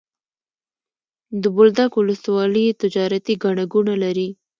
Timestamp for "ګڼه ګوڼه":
3.43-3.95